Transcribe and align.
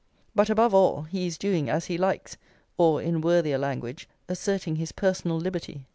But, 0.33 0.49
above 0.49 0.73
all, 0.73 1.03
he 1.03 1.27
is 1.27 1.37
doing 1.37 1.69
as 1.69 1.85
he 1.85 1.95
likes, 1.95 2.35
or, 2.75 3.03
in 3.03 3.21
worthier 3.21 3.59
language, 3.59 4.09
asserting 4.27 4.77
his 4.77 4.91
personal 4.91 5.37
liberty. 5.37 5.85